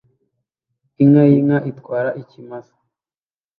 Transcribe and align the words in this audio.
Inka 1.03 1.23
yinka 1.31 1.57
itwara 1.71 2.09
ikimasa 2.21 2.75